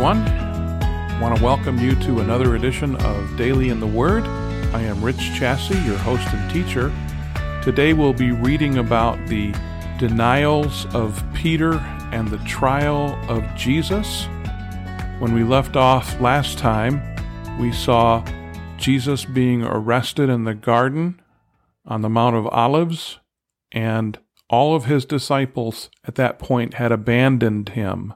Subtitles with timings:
[0.00, 0.28] everyone.
[0.28, 4.22] I want to welcome you to another edition of Daily in the Word.
[4.72, 6.92] I am Rich Chassie, your host and teacher.
[7.64, 9.52] Today we'll be reading about the
[9.98, 11.78] denials of Peter
[12.12, 14.26] and the trial of Jesus.
[15.18, 17.02] When we left off last time,
[17.58, 18.24] we saw
[18.76, 21.20] Jesus being arrested in the garden
[21.84, 23.18] on the Mount of Olives,
[23.72, 24.16] and
[24.48, 28.14] all of his disciples at that point had abandoned him.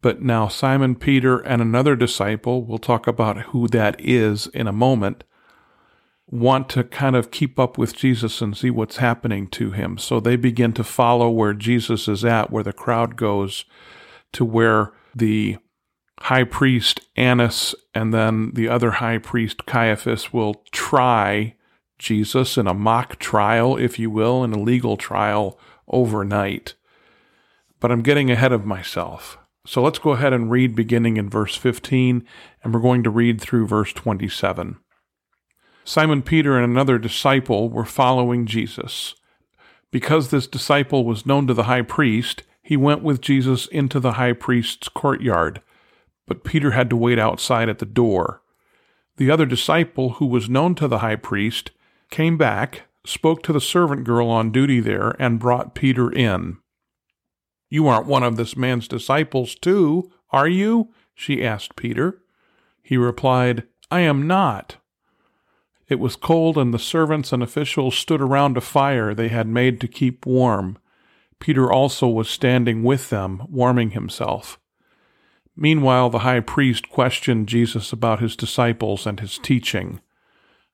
[0.00, 4.72] But now Simon Peter and another disciple, we'll talk about who that is in a
[4.72, 5.24] moment,
[6.30, 9.98] want to kind of keep up with Jesus and see what's happening to him.
[9.98, 13.64] So they begin to follow where Jesus is at, where the crowd goes,
[14.32, 15.56] to where the
[16.20, 21.54] high priest Annas and then the other high priest Caiaphas will try
[21.98, 26.74] Jesus in a mock trial, if you will, in a legal trial overnight.
[27.80, 29.38] But I'm getting ahead of myself.
[29.68, 32.24] So let's go ahead and read beginning in verse 15,
[32.64, 34.78] and we're going to read through verse 27.
[35.84, 39.14] Simon Peter and another disciple were following Jesus.
[39.90, 44.12] Because this disciple was known to the high priest, he went with Jesus into the
[44.12, 45.60] high priest's courtyard,
[46.26, 48.40] but Peter had to wait outside at the door.
[49.18, 51.72] The other disciple, who was known to the high priest,
[52.10, 56.56] came back, spoke to the servant girl on duty there, and brought Peter in.
[57.68, 60.92] You aren't one of this man's disciples, too, are you?
[61.14, 62.22] she asked Peter.
[62.82, 64.76] He replied, I am not.
[65.88, 69.80] It was cold, and the servants and officials stood around a fire they had made
[69.80, 70.78] to keep warm.
[71.40, 74.58] Peter also was standing with them, warming himself.
[75.56, 80.00] Meanwhile, the high priest questioned Jesus about his disciples and his teaching.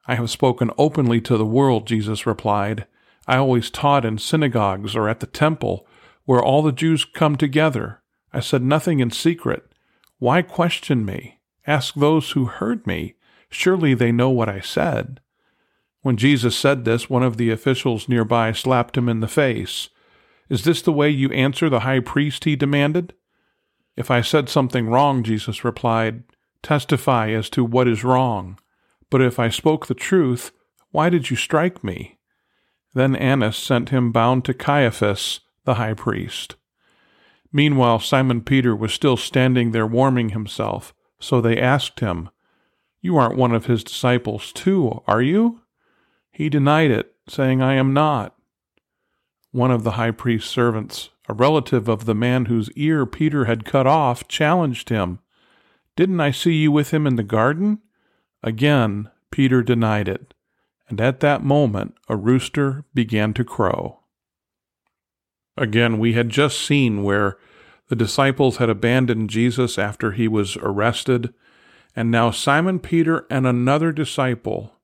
[0.06, 2.86] I have spoken openly to the world, Jesus replied.
[3.26, 5.86] I always taught in synagogues or at the temple,
[6.24, 8.02] where all the Jews come together.
[8.32, 9.72] I said nothing in secret.
[10.18, 11.40] Why question me?
[11.66, 13.14] Ask those who heard me.
[13.50, 15.20] Surely they know what I said.
[16.02, 19.88] When Jesus said this, one of the officials nearby slapped him in the face.
[20.50, 22.44] Is this the way you answer the high priest?
[22.44, 23.14] he demanded.
[23.96, 26.24] If I said something wrong, Jesus replied,
[26.62, 28.58] testify as to what is wrong.
[29.10, 30.50] But if I spoke the truth,
[30.90, 32.18] why did you strike me?
[32.92, 36.56] Then Annas sent him bound to Caiaphas, the high priest.
[37.52, 42.28] Meanwhile, Simon Peter was still standing there warming himself, so they asked him,
[43.00, 45.60] You aren't one of his disciples, too, are you?
[46.32, 48.34] He denied it, saying, I am not.
[49.52, 53.64] One of the high priest's servants, a relative of the man whose ear Peter had
[53.64, 55.20] cut off, challenged him.
[55.94, 57.78] Didn't I see you with him in the garden?
[58.42, 60.34] Again, Peter denied it,
[60.88, 64.00] and at that moment a rooster began to crow.
[65.56, 67.36] Again, we had just seen where
[67.88, 71.32] the disciples had abandoned Jesus after he was arrested,
[71.94, 74.74] and now Simon Peter and another disciple,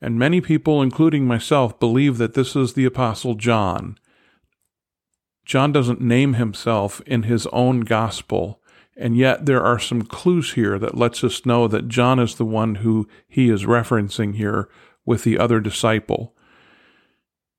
[0.00, 3.98] and many people, including myself, believe that this is the Apostle John.
[5.44, 8.60] John doesn't name himself in his own gospel,
[8.96, 12.44] and yet there are some clues here that lets us know that John is the
[12.44, 14.68] one who he is referencing here
[15.04, 16.34] with the other disciple.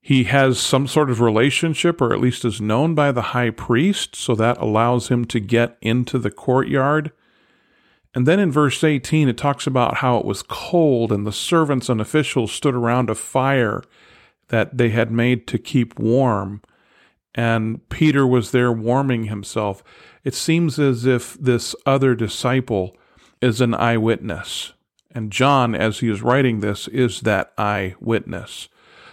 [0.04, 4.16] He has some sort of relationship, or at least is known by the high priest,
[4.16, 7.12] so that allows him to get into the courtyard.
[8.12, 11.88] And then in verse 18, it talks about how it was cold, and the servants
[11.88, 13.84] and officials stood around a fire
[14.48, 16.62] that they had made to keep warm.
[17.32, 19.84] And Peter was there warming himself
[20.24, 22.96] it seems as if this other disciple
[23.40, 24.72] is an eyewitness.
[25.10, 28.68] And John, as he is writing this, is that eyewitness.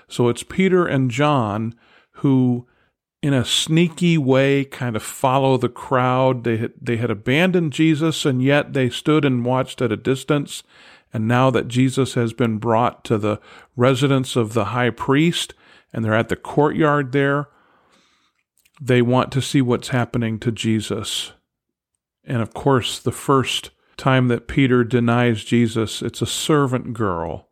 [0.09, 1.75] So it's Peter and John
[2.19, 2.67] who,
[3.21, 6.43] in a sneaky way, kind of follow the crowd.
[6.43, 10.63] They had, they had abandoned Jesus, and yet they stood and watched at a distance.
[11.13, 13.39] And now that Jesus has been brought to the
[13.75, 15.53] residence of the high priest,
[15.94, 17.47] and they're at the courtyard there,
[18.81, 21.33] they want to see what's happening to Jesus.
[22.23, 27.49] And of course, the first time that Peter denies Jesus, it's a servant girl.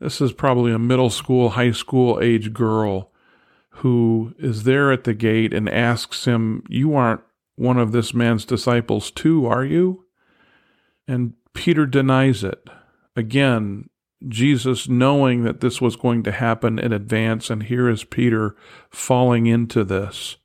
[0.00, 3.10] This is probably a middle school, high school age girl
[3.70, 7.20] who is there at the gate and asks him, You aren't
[7.56, 10.04] one of this man's disciples, too, are you?
[11.06, 12.68] And Peter denies it.
[13.16, 13.88] Again,
[14.26, 18.56] Jesus knowing that this was going to happen in advance, and here is Peter
[18.90, 20.36] falling into this.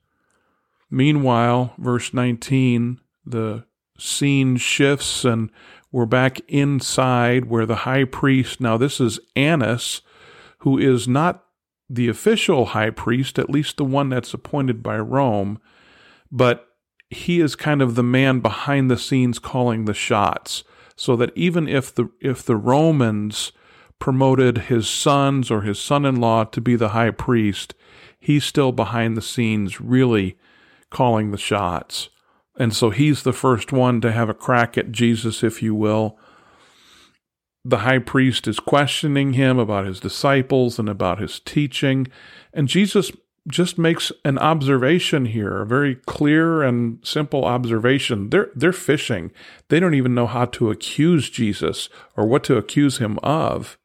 [0.90, 3.66] Meanwhile, verse 19, the
[3.98, 5.50] scene shifts and
[5.94, 10.02] we're back inside where the high priest, now this is Annas,
[10.60, 11.46] who is not
[11.88, 15.62] the official high priest, at least the one that's appointed by Rome,
[16.32, 16.68] but
[17.12, 20.64] he is kind of the man behind the scenes calling the shots
[20.96, 23.52] so that even if the if the Romans
[24.00, 27.76] promoted his sons or his son-in-law to be the high priest
[28.20, 30.38] he's still behind the scenes really
[30.90, 32.10] calling the shots
[32.58, 36.18] and so he's the first one to have a crack at Jesus if you will
[37.66, 42.08] the high priest is questioning him about his disciples and about his teaching
[42.54, 43.12] and Jesus
[43.48, 48.30] just makes an observation here, a very clear and simple observation.
[48.30, 49.32] They're they're fishing.
[49.70, 53.78] They don't even know how to accuse Jesus or what to accuse him of.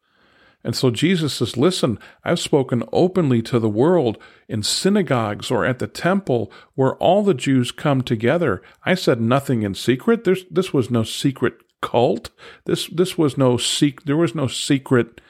[0.65, 4.19] And so Jesus says, Listen, I've spoken openly to the world
[4.49, 8.63] in synagogues or at the temple where all the Jews come together.
[8.85, 10.25] I said nothing in secret.
[10.25, 12.31] There's, this was no secret cult.
[12.65, 15.21] This, this was no sec- there was no secret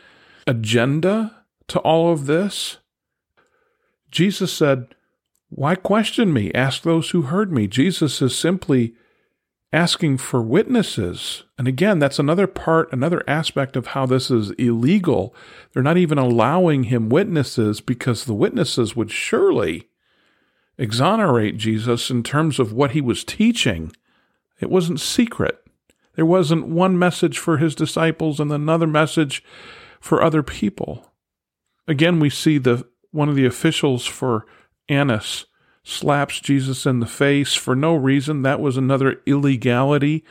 [0.46, 2.78] agenda to all of this.
[4.10, 4.94] Jesus said,
[5.50, 6.50] Why question me?
[6.54, 7.66] Ask those who heard me.
[7.66, 8.94] Jesus is simply
[9.72, 11.44] asking for witnesses.
[11.58, 15.34] And again, that's another part, another aspect of how this is illegal.
[15.72, 19.88] They're not even allowing him witnesses because the witnesses would surely
[20.78, 23.92] exonerate Jesus in terms of what he was teaching.
[24.60, 25.58] It wasn't secret.
[26.14, 29.44] There wasn't one message for his disciples and another message
[30.00, 31.12] for other people.
[31.86, 34.46] Again, we see the one of the officials for
[34.88, 35.46] Annas
[35.88, 38.42] slaps Jesus in the face for no reason.
[38.42, 40.22] That was another illegality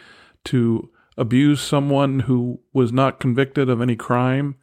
[0.45, 4.55] to abuse someone who was not convicted of any crime.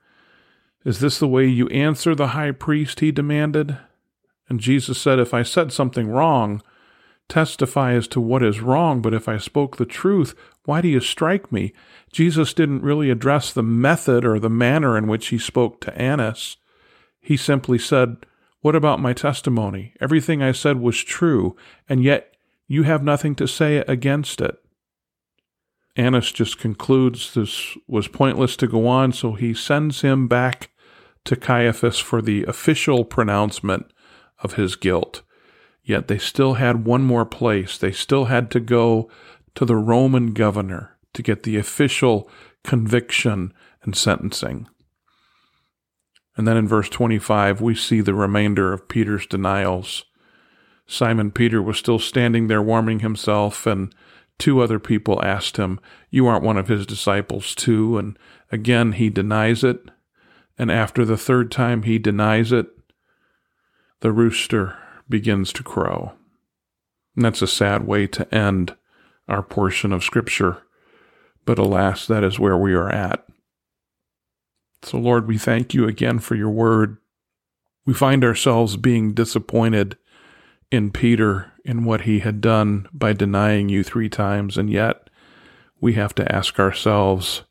[0.84, 3.00] Is this the way you answer the high priest?
[3.00, 3.76] He demanded.
[4.48, 6.62] And Jesus said, If I said something wrong,
[7.28, 11.00] testify as to what is wrong, but if I spoke the truth, why do you
[11.00, 11.72] strike me?
[12.12, 16.56] Jesus didn't really address the method or the manner in which he spoke to Annas.
[17.20, 18.18] He simply said,
[18.64, 19.92] What about my testimony?
[20.00, 21.54] Everything I said was true,
[21.86, 22.34] and yet
[22.66, 24.56] you have nothing to say against it.
[25.96, 30.70] Annas just concludes this was pointless to go on, so he sends him back
[31.26, 33.92] to Caiaphas for the official pronouncement
[34.38, 35.20] of his guilt.
[35.82, 37.76] Yet they still had one more place.
[37.76, 39.10] They still had to go
[39.56, 42.30] to the Roman governor to get the official
[42.62, 43.52] conviction
[43.82, 44.68] and sentencing.
[46.36, 50.04] And then in verse 25, we see the remainder of Peter's denials.
[50.86, 53.94] Simon Peter was still standing there warming himself, and
[54.38, 57.98] two other people asked him, You aren't one of his disciples, too?
[57.98, 58.18] And
[58.50, 59.80] again, he denies it.
[60.58, 62.66] And after the third time he denies it,
[64.00, 64.76] the rooster
[65.08, 66.12] begins to crow.
[67.16, 68.76] And that's a sad way to end
[69.28, 70.62] our portion of Scripture.
[71.44, 73.24] But alas, that is where we are at.
[74.84, 76.98] So, Lord, we thank you again for your word.
[77.86, 79.96] We find ourselves being disappointed
[80.70, 85.08] in Peter in what he had done by denying you three times, and yet
[85.80, 87.42] we have to ask ourselves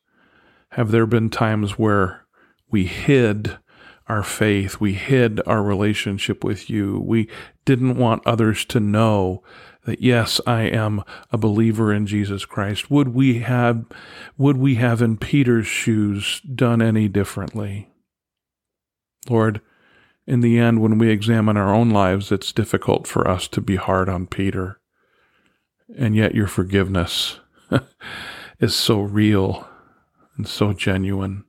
[0.70, 2.26] have there been times where
[2.70, 3.58] we hid
[4.08, 7.30] our faith, we hid our relationship with you, we
[7.64, 9.44] didn't want others to know
[9.86, 12.90] that yes, I am a believer in Jesus Christ.
[12.90, 13.86] Would we have,
[14.38, 17.90] would we have in Peter's shoes done any differently?
[19.30, 19.62] Lord,
[20.26, 23.76] in the end, when we examine our own lives, it's difficult for us to be
[23.76, 24.80] hard on Peter.
[25.98, 27.40] And yet your forgiveness
[28.60, 29.68] is so real
[30.38, 31.44] and so genuine.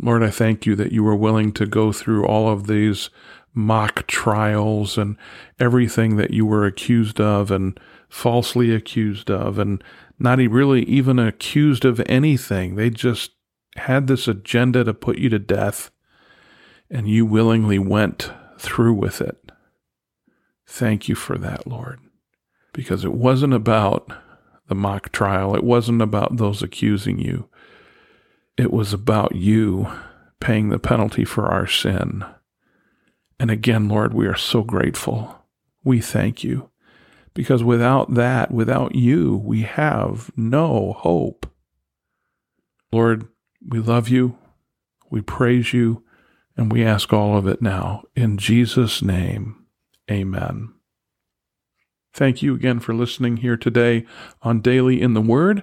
[0.00, 3.10] Lord, I thank you that you were willing to go through all of these
[3.58, 5.16] mock trials and
[5.58, 9.82] everything that you were accused of and falsely accused of and
[10.18, 12.76] not really even accused of anything.
[12.76, 13.32] They just
[13.76, 15.90] had this agenda to put you to death
[16.88, 19.52] and you willingly went through with it.
[20.66, 22.00] Thank you for that, Lord,
[22.72, 24.10] because it wasn't about
[24.68, 25.54] the mock trial.
[25.54, 27.48] It wasn't about those accusing you.
[28.56, 29.88] It was about you
[30.40, 32.24] paying the penalty for our sin.
[33.40, 35.44] And again, Lord, we are so grateful.
[35.84, 36.70] We thank you
[37.34, 41.46] because without that, without you, we have no hope.
[42.90, 43.28] Lord,
[43.66, 44.36] we love you,
[45.10, 46.02] we praise you,
[46.56, 48.02] and we ask all of it now.
[48.16, 49.66] In Jesus' name,
[50.10, 50.74] amen.
[52.12, 54.04] Thank you again for listening here today
[54.42, 55.62] on Daily in the Word.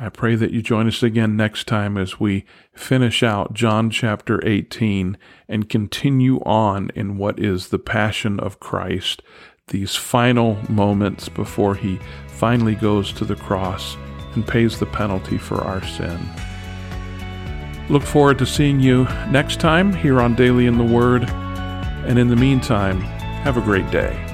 [0.00, 4.40] I pray that you join us again next time as we finish out John chapter
[4.46, 9.22] 18 and continue on in what is the passion of Christ,
[9.68, 13.96] these final moments before he finally goes to the cross
[14.34, 16.20] and pays the penalty for our sin.
[17.88, 21.24] Look forward to seeing you next time here on Daily in the Word.
[21.28, 24.27] And in the meantime, have a great day.